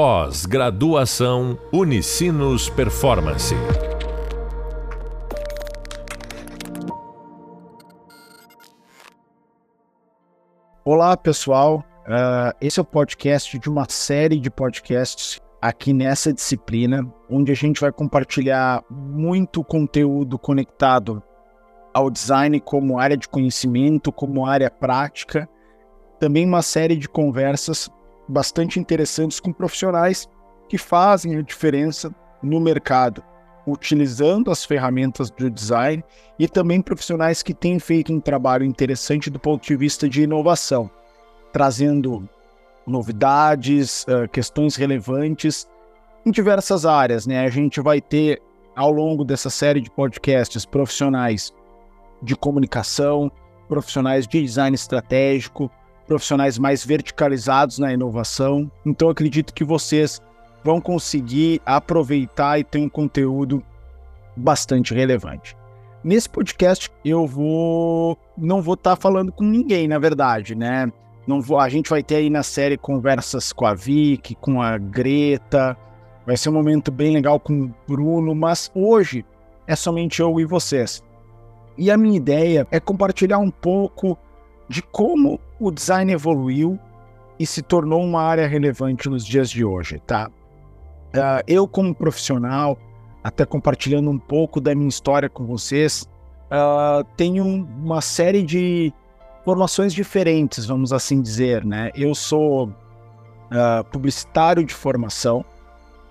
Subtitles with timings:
[0.00, 3.52] Pós-graduação Unicinos Performance.
[10.84, 11.84] Olá, pessoal.
[12.06, 17.56] Uh, esse é o podcast de uma série de podcasts aqui nessa disciplina, onde a
[17.56, 21.20] gente vai compartilhar muito conteúdo conectado
[21.92, 25.48] ao design como área de conhecimento, como área prática,
[26.20, 27.90] também uma série de conversas
[28.28, 30.28] bastante interessantes com profissionais
[30.68, 33.22] que fazem a diferença no mercado,
[33.66, 36.04] utilizando as ferramentas do design
[36.38, 40.90] e também profissionais que têm feito um trabalho interessante do ponto de vista de inovação,
[41.52, 42.28] trazendo
[42.86, 45.68] novidades, uh, questões relevantes
[46.24, 47.26] em diversas áreas.
[47.26, 47.40] Né?
[47.40, 48.40] A gente vai ter,
[48.74, 51.52] ao longo dessa série de podcasts, profissionais
[52.22, 53.30] de comunicação,
[53.68, 55.70] profissionais de design estratégico,
[56.08, 58.70] profissionais mais verticalizados na inovação.
[58.84, 60.20] Então, acredito que vocês
[60.64, 63.62] vão conseguir aproveitar e ter um conteúdo
[64.34, 65.56] bastante relevante.
[66.02, 70.90] Nesse podcast eu vou não vou estar tá falando com ninguém, na verdade, né?
[71.26, 74.78] Não vou, a gente vai ter aí na série conversas com a Vicky, com a
[74.78, 75.76] Greta.
[76.24, 79.24] Vai ser um momento bem legal com o Bruno, mas hoje
[79.66, 81.02] é somente eu e vocês.
[81.76, 84.16] E a minha ideia é compartilhar um pouco
[84.68, 86.78] de como o design evoluiu
[87.38, 90.30] e se tornou uma área relevante nos dias de hoje, tá?
[91.08, 92.76] Uh, eu, como profissional,
[93.22, 96.06] até compartilhando um pouco da minha história com vocês,
[96.50, 98.92] uh, tenho uma série de
[99.44, 101.90] formações diferentes, vamos assim dizer, né?
[101.94, 105.44] Eu sou uh, publicitário de formação,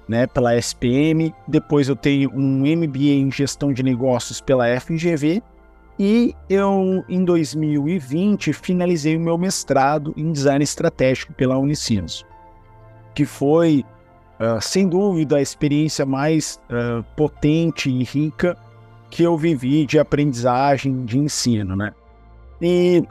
[0.08, 5.44] né, pela SPM, depois eu tenho um MBA em gestão de negócios pela FGV
[6.00, 12.26] e eu, em 2020, finalizei o meu mestrado em design estratégico pela Unicinos,
[13.16, 13.84] que foi,
[14.40, 18.56] uh, sem dúvida, a experiência mais uh, potente e rica
[19.10, 21.94] que eu vivi de aprendizagem, de ensino, né?
[22.62, 23.04] E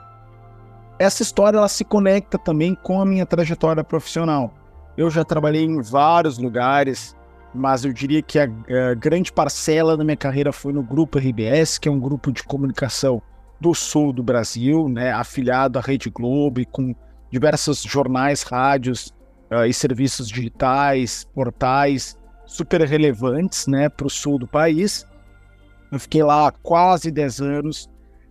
[0.99, 4.55] essa história ela se conecta também com a minha trajetória profissional.
[4.97, 7.17] Eu já trabalhei em vários lugares,
[7.57, 11.79] mas eu diria que a, a, grande parcela da minha carreira foi no Grupo RBS,
[11.79, 13.23] que é um grupo de comunicação
[13.61, 16.95] do sul do Brasil, né, afiliado à Rede Globo e com
[17.31, 19.15] diversos jornais, rádios
[19.51, 25.07] uh, e serviços digitais, portais super relevantes né, para o sul do país.
[25.91, 27.89] Eu fiquei lá quase 10 anos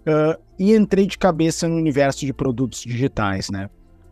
[0.08, 3.69] uh, e entrei de cabeça no universo de produtos digitais, né?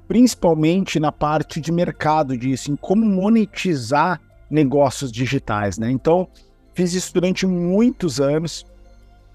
[0.08, 4.22] principalmente na parte de mercado disso, em como monetizar
[4.54, 5.90] negócios digitais, né?
[5.90, 6.28] Então,
[6.74, 8.66] fiz isso durante muitos anos,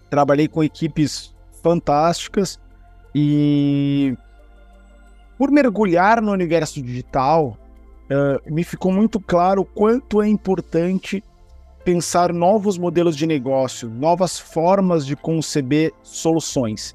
[0.08, 2.58] trabalhei com equipes fantásticas
[3.14, 4.16] e
[5.36, 7.58] por mergulhar no universo digital,
[8.10, 11.22] uh, me ficou muito claro o quanto é importante
[11.84, 16.94] pensar novos modelos de negócio, novas formas de conceber soluções.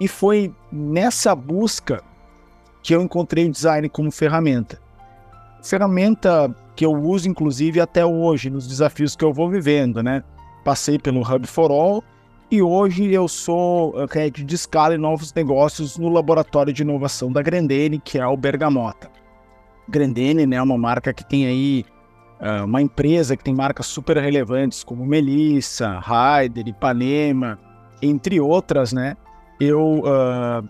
[0.00, 2.02] E foi nessa busca
[2.82, 4.78] que eu encontrei o design como ferramenta.
[5.62, 10.22] Ferramenta que eu uso, inclusive, até hoje, nos desafios que eu vou vivendo, né?
[10.64, 12.04] Passei pelo Hub for All
[12.48, 17.42] e hoje eu sou head de escala em novos negócios no laboratório de inovação da
[17.42, 19.10] Grandene, que é o Bergamota.
[19.88, 21.84] Grandene né, é uma marca que tem aí
[22.40, 27.58] uh, uma empresa que tem marcas super relevantes como Melissa, Raider, Ipanema,
[28.00, 29.16] entre outras, né?
[29.58, 30.68] Eu uh,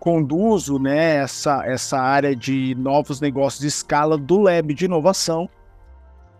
[0.00, 5.48] conduzo né, essa, essa área de novos negócios de escala do Lab de inovação,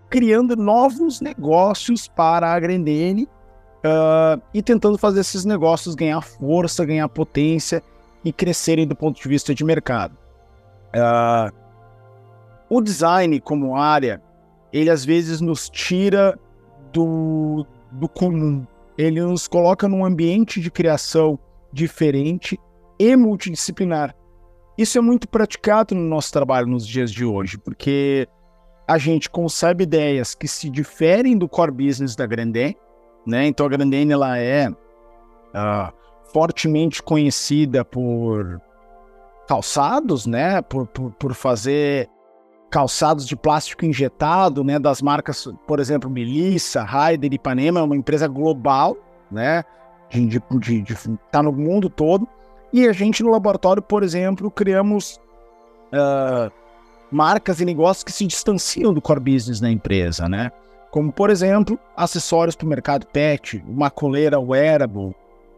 [0.08, 3.28] criando novos negócios para a Grendene
[3.84, 7.82] uh, e tentando fazer esses negócios ganhar força, ganhar potência
[8.24, 10.16] e crescerem do ponto de vista de mercado.
[10.96, 11.54] Uh,
[12.70, 14.22] o design como área,
[14.72, 16.38] ele às vezes nos tira
[16.92, 18.66] do, do comum,
[18.96, 21.38] ele nos coloca num ambiente de criação
[21.70, 22.58] diferente
[23.00, 24.14] e multidisciplinar.
[24.76, 28.28] Isso é muito praticado no nosso trabalho nos dias de hoje, porque
[28.86, 32.76] a gente concebe ideias que se diferem do core business da Grandene,
[33.26, 33.46] né?
[33.46, 35.92] Então a Grandene ela é uh,
[36.30, 38.60] fortemente conhecida por
[39.48, 40.60] calçados, né?
[40.60, 42.06] Por, por, por, fazer
[42.70, 44.78] calçados de plástico injetado, né?
[44.78, 48.94] Das marcas, por exemplo, Melissa, Raider, Ipanema, é uma empresa global,
[49.30, 49.64] né?
[50.10, 50.94] De, de, de, de
[51.30, 52.28] tá no mundo todo.
[52.72, 55.20] E a gente no laboratório, por exemplo, criamos
[55.92, 56.50] uh,
[57.10, 60.52] marcas e negócios que se distanciam do core business da empresa, né?
[60.90, 65.14] Como, por exemplo, acessórios para o mercado pet, uma coleira wearable,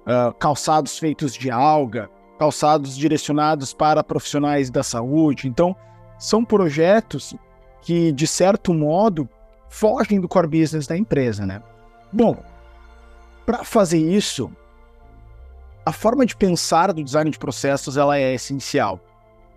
[0.07, 5.49] uh, calçados feitos de alga, calçados direcionados para profissionais da saúde.
[5.49, 5.77] Então,
[6.19, 7.35] são projetos
[7.83, 9.29] que, de certo modo,
[9.69, 11.63] fogem do core business da empresa, né?
[12.13, 12.37] Bom,
[13.47, 14.51] para fazer isso,
[15.85, 19.01] a forma de pensar do design de processos ela é essencial,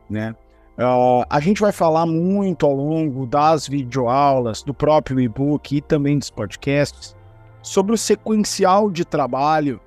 [0.10, 0.36] né?
[0.78, 6.20] Uh, a gente vai falar muito ao longo das videoaulas, do próprio e-book e também
[6.20, 7.16] dos podcasts
[7.62, 9.80] sobre o sequencial de trabalho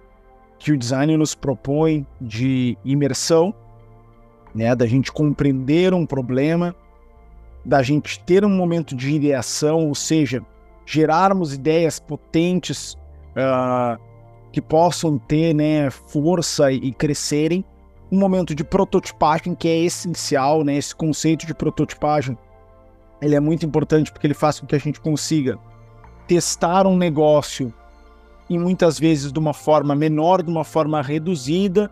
[0.58, 3.54] que o design nos propõe de imersão,
[4.54, 6.74] né, da gente compreender um problema,
[7.64, 10.42] da gente ter um momento de ideação, ou seja,
[10.86, 12.94] gerarmos ideias potentes
[13.36, 14.02] uh,
[14.52, 17.64] que possam ter né, força e crescerem,
[18.10, 20.76] um momento de prototipagem que é essencial, né?
[20.76, 22.38] Esse conceito de prototipagem,
[23.20, 25.58] ele é muito importante porque ele faz com que a gente consiga
[26.26, 27.72] testar um negócio
[28.48, 31.90] e muitas vezes de uma forma menor, de uma forma reduzida,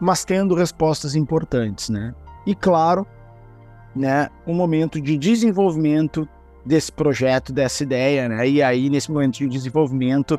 [0.00, 2.14] mas tendo respostas importantes, né?
[2.44, 3.06] E claro,
[3.94, 6.28] né, um momento de desenvolvimento
[6.66, 8.48] desse projeto, dessa ideia, né?
[8.48, 10.38] E aí nesse momento de desenvolvimento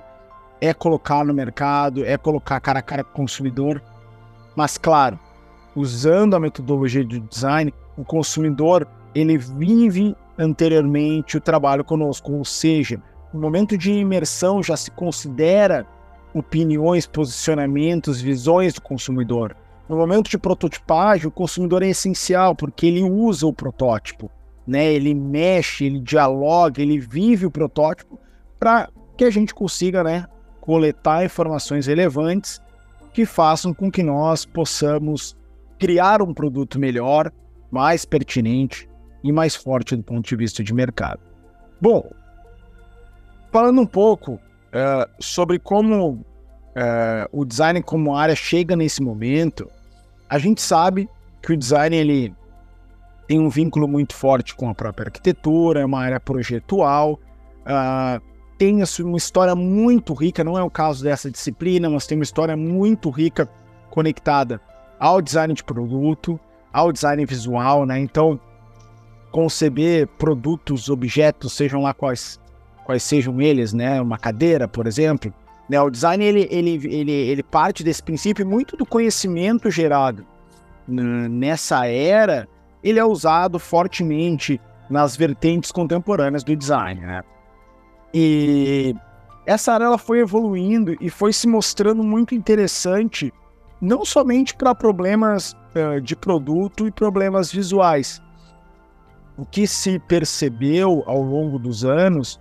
[0.61, 3.81] é colocar no mercado, é colocar cara a cara com o consumidor
[4.55, 5.19] mas claro,
[5.75, 13.01] usando a metodologia de design, o consumidor ele vive anteriormente o trabalho conosco, ou seja,
[13.33, 15.85] no momento de imersão já se considera
[16.33, 19.55] opiniões, posicionamentos, visões do consumidor.
[19.87, 24.31] No momento de prototipagem, o consumidor é essencial porque ele usa o protótipo,
[24.65, 24.91] né?
[24.91, 28.19] Ele mexe, ele dialoga, ele vive o protótipo
[28.59, 30.25] para que a gente consiga, né,
[30.65, 32.61] coletar informações relevantes
[33.13, 35.37] que façam com que nós possamos
[35.77, 37.31] criar um produto melhor,
[37.71, 38.89] mais pertinente
[39.23, 41.19] e mais forte do ponto de vista de mercado.
[41.79, 42.09] Bom,
[43.51, 46.23] falando um pouco uh, sobre como uh,
[47.31, 49.69] o design como área chega nesse momento,
[50.29, 51.07] a gente sabe
[51.41, 52.33] que o design ele
[53.27, 57.19] tem um vínculo muito forte com a própria arquitetura, é uma área projetual,
[57.61, 62.23] uh, tem uma história muito rica, não é o caso dessa disciplina, mas tem uma
[62.23, 63.49] história muito rica
[63.89, 64.61] conectada
[64.99, 66.39] ao design de produto,
[66.71, 67.99] ao design visual, né?
[67.99, 68.39] Então,
[69.31, 72.39] conceber produtos, objetos, sejam lá quais,
[72.85, 74.01] quais sejam eles, né?
[74.01, 75.33] Uma cadeira, por exemplo,
[75.69, 75.81] né?
[75.81, 80.25] O design ele, ele, ele, ele parte desse princípio muito do conhecimento gerado
[80.87, 82.47] nessa era,
[82.83, 87.23] ele é usado fortemente nas vertentes contemporâneas do design, né?
[88.13, 88.95] E
[89.45, 93.33] essa área ela foi evoluindo e foi se mostrando muito interessante,
[93.79, 98.21] não somente para problemas uh, de produto e problemas visuais.
[99.37, 102.39] O que se percebeu ao longo dos anos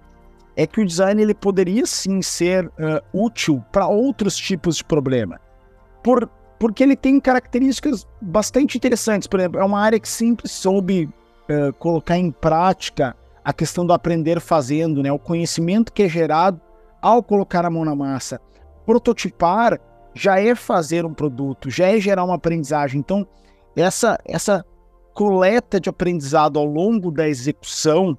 [0.57, 2.73] é que o design ele poderia sim ser uh,
[3.13, 5.41] útil para outros tipos de problema,
[6.03, 9.27] por, porque ele tem características bastante interessantes.
[9.27, 11.11] Por exemplo, é uma área que sempre soube
[11.51, 15.13] uh, colocar em prática a questão do aprender fazendo, né?
[15.13, 16.61] O conhecimento que é gerado
[17.03, 18.41] ao colocar a mão na massa.
[18.87, 19.79] Prototipar
[20.15, 23.01] já é fazer um produto, já é gerar uma aprendizagem.
[23.01, 23.27] Então,
[23.77, 24.65] essa essa
[25.13, 28.19] coleta de aprendizado ao longo da execução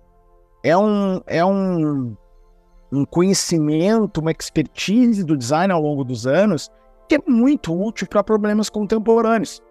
[0.63, 2.15] é um é um,
[2.91, 6.69] um conhecimento, uma expertise do design ao longo dos anos
[7.07, 9.61] que é muito útil para problemas contemporâneos,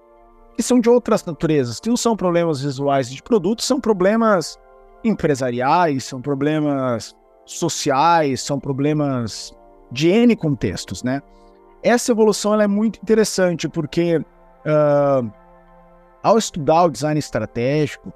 [0.57, 4.59] que são de outras naturezas, que não são problemas visuais de produtos, são problemas
[5.09, 9.55] empresariais, são problemas sociais, são problemas
[9.91, 11.23] de N contextos, né?
[11.83, 15.31] Essa evolução é muito interessante porque uh,
[16.23, 18.13] ao estudar o design estratégico,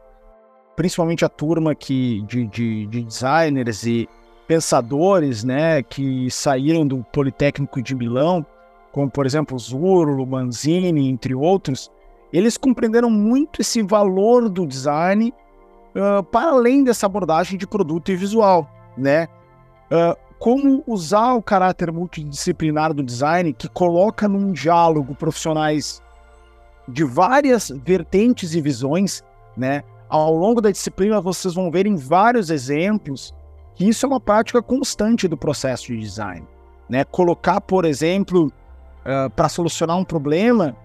[0.75, 4.09] principalmente a turma que, de, de, de designers e
[4.47, 8.45] pensadores, né, que saíram do Politécnico de Milão,
[8.93, 11.91] como por exemplo Zurlo, Manzini, entre outros,
[12.33, 15.35] eles compreenderam muito esse valor do design
[15.95, 19.29] uh, para além dessa abordagem de produto e visual, né?
[19.91, 26.01] Uh, como usar o caráter multidisciplinar do design que coloca num diálogo profissionais
[26.87, 29.25] de várias vertentes e visões,
[29.57, 29.83] né?
[30.09, 33.35] Ao longo da disciplina vocês vão ver em vários exemplos
[33.75, 36.47] que isso é uma prática constante do processo de design,
[36.89, 37.05] né?
[37.05, 40.77] Colocar, por exemplo, uh, para solucionar um problema,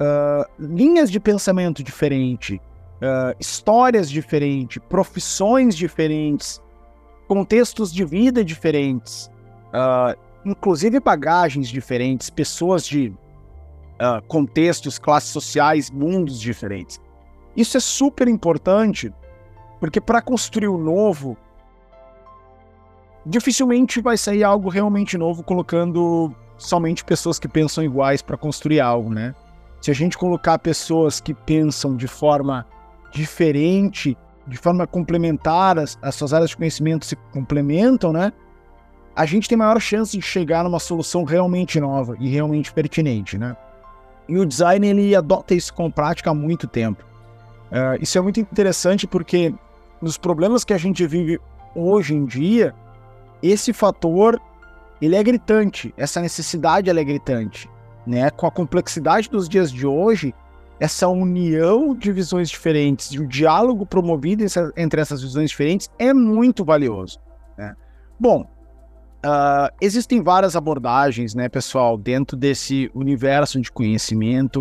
[0.00, 2.60] uh, linhas de pensamento diferente,
[2.96, 6.60] uh, histórias diferentes, profissões diferentes,
[7.28, 9.30] contextos de vida diferentes,
[9.68, 17.00] uh, inclusive bagagens diferentes, pessoas de uh, contextos, classes sociais, mundos diferentes.
[17.56, 19.12] Isso é super importante,
[19.80, 21.36] porque para construir o novo,
[23.24, 29.12] dificilmente vai sair algo realmente novo colocando somente pessoas que pensam iguais para construir algo,
[29.12, 29.34] né?
[29.80, 32.66] Se a gente colocar pessoas que pensam de forma
[33.12, 38.32] diferente de forma complementar, as, as suas áreas de conhecimento se complementam, né?
[39.14, 43.56] A gente tem maior chance de chegar numa solução realmente nova e realmente pertinente, né?
[44.28, 47.04] E o design ele adota isso com prática há muito tempo.
[47.70, 49.52] Uh, isso é muito interessante porque
[50.00, 51.40] nos problemas que a gente vive
[51.74, 52.74] hoje em dia,
[53.42, 54.40] esse fator
[55.00, 57.68] ele é gritante, essa necessidade ela é gritante,
[58.06, 58.30] né?
[58.30, 60.34] Com a complexidade dos dias de hoje,
[60.78, 64.44] essa união de visões diferentes e o diálogo promovido
[64.76, 67.18] entre essas visões diferentes é muito valioso.
[67.56, 67.74] Né?
[68.20, 74.60] Bom, uh, existem várias abordagens, né, pessoal, dentro desse universo de conhecimento.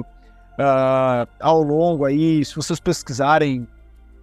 [0.57, 3.67] Uh, ao longo aí, se vocês pesquisarem,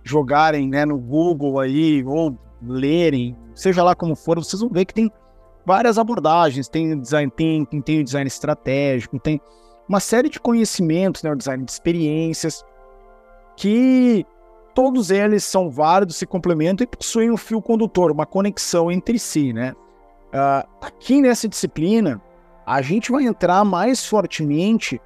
[0.03, 4.95] jogarem né, no Google aí, ou lerem, seja lá como for, vocês vão ver que
[4.95, 5.11] tem
[5.67, 6.69] várias abordagens.
[6.69, 9.41] Tem design thinking, tem o design estratégico, tem
[9.93, 12.65] uma série de conhecimentos, né, o design de experiências,
[13.55, 14.25] que
[14.75, 19.53] todos eles são válidos, se complementam e possuem um fio condutor, uma conexão entre si,
[19.53, 19.75] né?
[20.33, 22.23] Uh, aqui nessa disciplina,
[22.65, 24.99] a gente vai entrar mais fortemente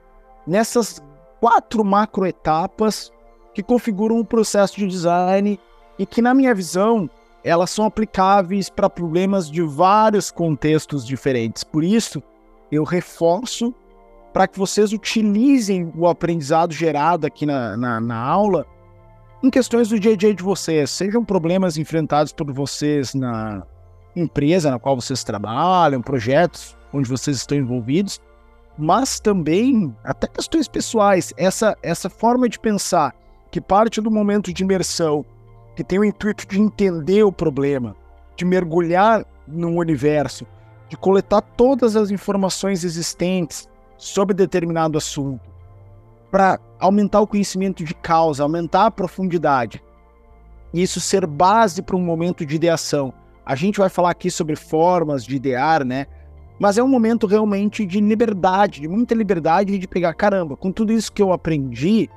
[0.46, 1.02] nessas
[1.40, 3.10] quatro macroetapas
[3.52, 5.58] que configuram o processo de design
[5.98, 7.10] e que, na minha visão,
[7.42, 11.64] elas são aplicáveis para problemas de vários contextos diferentes.
[11.64, 12.22] Por isso,
[12.70, 13.74] eu reforço
[14.36, 18.66] para que vocês utilizem o aprendizado gerado aqui na, na, na, aula
[19.42, 23.62] em questões do dia a dia de vocês, sejam problemas enfrentados por vocês na
[24.14, 28.20] empresa na qual vocês trabalham, projetos onde vocês estão envolvidos,
[28.76, 31.32] mas também até questões pessoais.
[31.38, 33.14] Essa, essa forma de pensar
[33.50, 35.24] que parte do momento de imersão,
[35.74, 37.96] que tem o intuito de entender o problema,
[38.36, 40.46] de mergulhar no universo,
[40.90, 43.66] de coletar todas as informações existentes
[43.96, 45.50] sobre determinado assunto,
[46.30, 49.82] para aumentar o conhecimento de causa, aumentar a profundidade.
[50.72, 53.12] E isso ser base para um momento de ideação.
[53.44, 56.06] A gente vai falar aqui sobre formas de idear, né?
[56.58, 60.92] Mas é um momento realmente de liberdade, de muita liberdade de pegar, caramba, com tudo
[60.92, 62.10] isso que eu aprendi,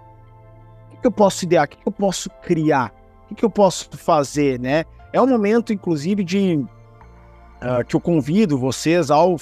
[0.94, 1.66] o que, eu posso idear?
[1.66, 2.94] O que, eu posso criar?
[3.24, 4.84] O que, que eu posso fazer, né?
[5.14, 9.40] É um momento, inclusive, de uh, que eu convido vocês, ao uh,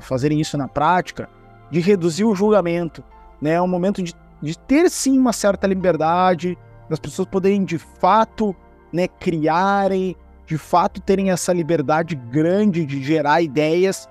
[0.00, 1.28] fazerem isso na prática,
[1.72, 3.02] de reduzir o julgamento,
[3.40, 3.54] né?
[3.54, 6.56] É um momento de, de ter, sim, uma certa liberdade,
[6.88, 8.54] das pessoas poderem, de fato,
[8.92, 10.14] né, criarem,
[10.46, 14.08] de fato terem essa liberdade grande de gerar ideias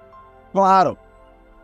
[0.51, 0.97] Claro,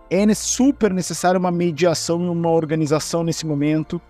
[0.09, 4.01] é super necessário uma mediação e uma organização nesse momento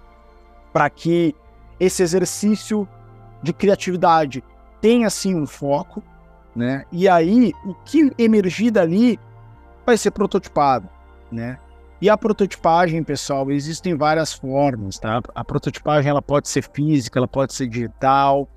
[0.71, 1.35] para que
[1.79, 2.87] esse exercício
[3.41, 4.43] de criatividade
[4.79, 6.03] tenha assim um foco,
[6.55, 6.85] né?
[6.91, 9.19] E aí o que emergir dali
[9.85, 10.87] vai ser prototipado,
[11.31, 11.57] né?
[11.99, 15.19] E a prototipagem, pessoal, existem várias formas, tá?
[15.33, 18.47] A prototipagem ela pode ser física, ela pode ser digital.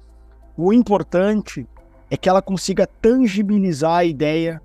[0.56, 1.66] O importante
[2.11, 4.61] é que ela consiga tangibilizar a ideia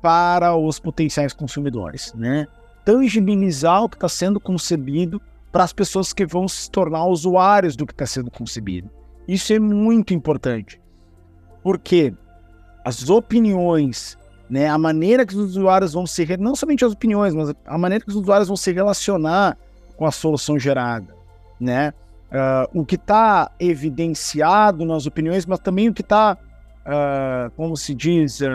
[0.00, 2.46] para os potenciais consumidores, né?
[2.84, 5.20] Tangibilizar o que está sendo concebido
[5.50, 8.88] para as pessoas que vão se tornar usuários do que está sendo concebido.
[9.26, 10.80] Isso é muito importante,
[11.64, 12.14] porque
[12.84, 14.16] as opiniões,
[14.50, 18.04] né, a maneira que os usuários vão se não somente as opiniões, mas a maneira
[18.04, 19.56] que os usuários vão se relacionar
[19.96, 21.14] com a solução gerada,
[21.60, 21.94] né?
[22.30, 27.94] Uh, o que está evidenciado nas opiniões, mas também o que está, uh, como se
[27.94, 28.46] diz, uh,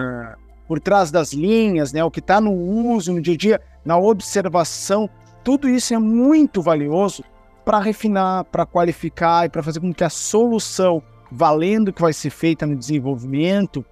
[0.67, 3.97] por trás das linhas, né, o que está no uso, no dia a dia, na
[3.97, 5.09] observação,
[5.43, 7.23] tudo isso é muito valioso
[7.63, 12.29] para refinar, para qualificar e para fazer com que a solução, valendo que vai ser
[12.29, 13.85] feita no desenvolvimento,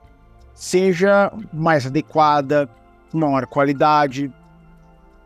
[0.54, 2.70] seja mais adequada,
[3.14, 4.32] maior qualidade.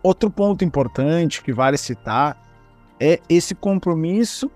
[0.01, 2.37] Outro ponto importante que vale citar
[2.99, 4.49] é esse compromisso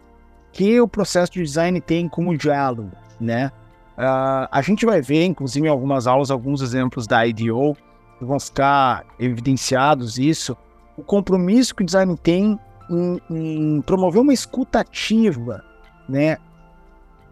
[0.51, 3.51] que o processo de design tem com o diálogo, né?
[3.97, 7.75] Uh, a gente vai ver, inclusive, em algumas aulas, alguns exemplos da IDO,
[8.17, 10.57] que vão ficar evidenciados isso,
[10.97, 12.59] o compromisso que o design tem
[12.89, 15.63] em, em promover uma escutativa,
[16.07, 16.37] né,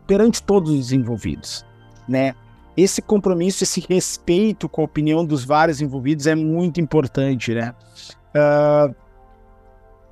[0.08, 1.66] perante todos os envolvidos,
[2.08, 2.34] né?
[2.80, 7.76] Esse compromisso, esse respeito com a opinião dos vários envolvidos é muito importante, né?
[8.34, 8.96] Uh,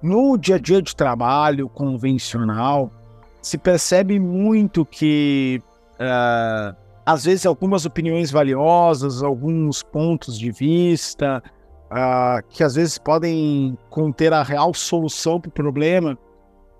[0.01, 2.91] no dia a dia de trabalho convencional,
[3.41, 5.61] se percebe muito que
[5.93, 11.41] uh, às vezes algumas opiniões valiosas, alguns pontos de vista,
[11.85, 16.17] uh, que às vezes podem conter a real solução para o problema,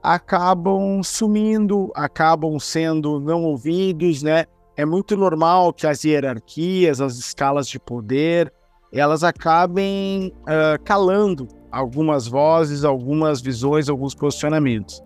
[0.04, 4.48] acabam sumindo, acabam sendo não ouvidos, né?
[4.78, 8.54] É muito normal que as hierarquias, as escalas de poder,
[8.94, 15.00] elas acabem uh, calando algumas vozes, algumas visões, alguns posicionamentos.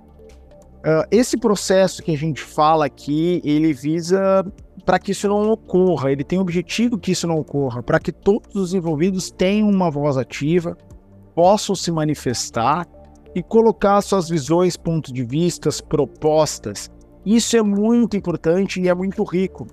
[0.83, 4.45] Uh, esse processo que a gente fala aqui, ele visa
[4.85, 8.11] para que isso não ocorra, ele tem o objetivo que isso não ocorra, para que
[8.11, 10.75] todos os envolvidos tenham uma voz ativa,
[11.33, 12.85] possam se manifestar
[13.33, 16.91] e colocar suas visões, pontos de vistas, propostas.
[17.25, 19.67] Isso é muito importante e é muito rico,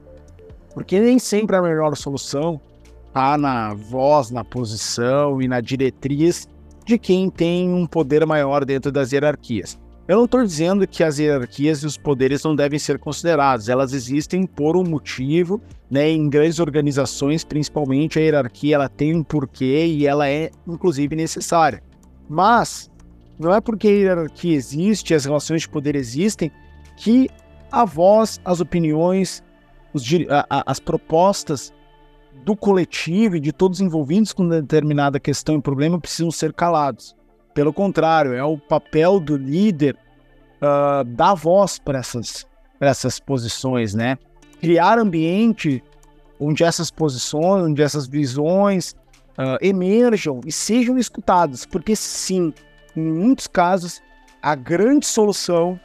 [0.75, 2.61] porque nem sempre a melhor solução
[3.07, 6.47] está na voz, na posição e na diretriz
[6.85, 9.79] de quem tem um poder maior dentro das hierarquias.
[10.07, 13.93] Eu não estou dizendo que as hierarquias e os poderes não devem ser considerados, elas
[13.93, 16.11] existem por um motivo, né?
[16.11, 21.83] Em grandes organizações, principalmente, a hierarquia ela tem um porquê e ela é, inclusive, necessária.
[22.27, 22.91] Mas
[23.39, 26.51] não é porque a hierarquia existe, as relações de poder existem,
[26.99, 27.31] que
[27.71, 29.43] a voz, as opiniões,
[29.95, 31.73] os, a, a, as propostas
[32.45, 37.17] do coletivo e de todos envolvidos com determinada questão e problema precisam ser calados.
[37.55, 39.97] Pelo contrário, é o papel do líder
[40.61, 42.47] uh, dar voz para essas,
[42.81, 44.19] essas posições, né?
[44.61, 45.83] Criar ambiente
[46.41, 48.93] onde essas posições, onde essas visões
[49.39, 52.53] uh, emerjam e sejam escutadas, porque sim,
[52.97, 54.01] em muitos casos,
[54.43, 55.79] a grande solução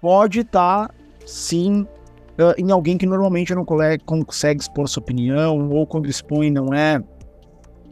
[0.00, 0.94] pode estar, tá,
[1.26, 1.82] sim,
[2.38, 7.02] uh, em alguém que normalmente não consegue expor sua opinião ou quando expõe não é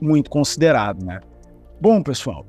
[0.01, 1.21] muito considerado, né?
[1.81, 2.47] Bom, pessoal,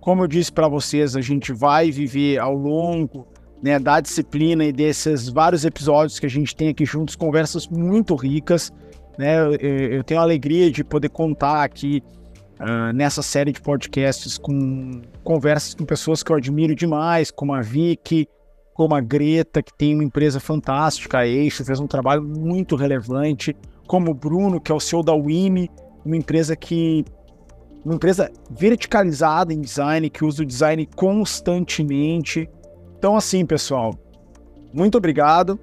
[0.00, 3.26] como eu disse para vocês, a gente vai viver ao longo
[3.62, 8.14] né, da disciplina e desses vários episódios que a gente tem aqui juntos, conversas muito
[8.14, 8.70] ricas.
[9.18, 9.38] Né?
[9.38, 12.02] Eu, eu tenho a alegria de poder contar aqui
[12.60, 17.62] uh, nessa série de podcasts com conversas com pessoas que eu admiro demais, como a
[17.62, 18.28] Vicky,
[18.74, 23.56] como a Greta, que tem uma empresa fantástica, a Eixo, fez um trabalho muito relevante,
[23.86, 25.70] como o Bruno, que é o CEO da Wimi,
[26.04, 27.04] uma empresa que
[27.84, 32.48] uma empresa verticalizada em design, que usa o design constantemente.
[32.98, 33.94] Então, assim, pessoal,
[34.72, 35.60] muito obrigado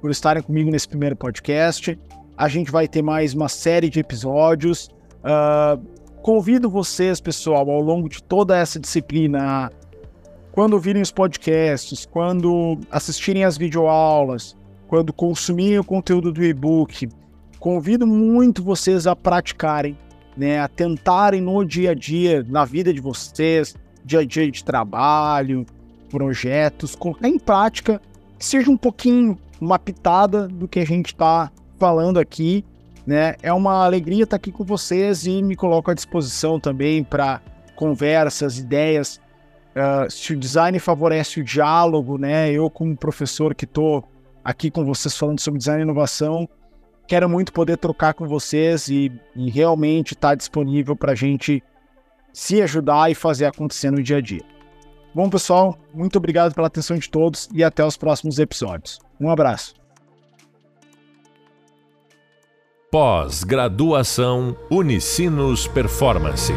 [0.00, 1.98] por estarem comigo nesse primeiro podcast.
[2.36, 4.88] A gente vai ter mais uma série de episódios.
[5.18, 5.82] Uh,
[6.22, 9.70] convido vocês, pessoal, ao longo de toda essa disciplina,
[10.54, 17.08] quando ouvirem os podcasts, quando assistirem as videoaulas, quando consumirem o conteúdo do e-book,
[17.58, 19.98] convido muito vocês a praticarem
[20.36, 24.64] né, a tentarem no dia a dia, na vida de vocês, dia a dia de
[24.64, 25.64] trabalho,
[26.08, 28.00] projetos, colocar em prática,
[28.38, 32.64] que seja um pouquinho, uma pitada do que a gente está falando aqui,
[33.06, 33.34] né?
[33.42, 37.40] É uma alegria estar tá aqui com vocês e me coloco à disposição também para
[37.76, 39.20] conversas, ideias.
[39.74, 42.50] Uh, se o design favorece o diálogo, né?
[42.50, 44.08] Eu, como professor que estou
[44.44, 46.48] aqui com vocês falando sobre design e inovação,
[47.06, 51.62] Quero muito poder trocar com vocês e, e realmente estar tá disponível para a gente
[52.32, 54.42] se ajudar e fazer acontecer no dia a dia.
[55.14, 58.98] Bom, pessoal, muito obrigado pela atenção de todos e até os próximos episódios.
[59.20, 59.74] Um abraço.
[62.90, 66.52] Pós-graduação Unicinos Performance.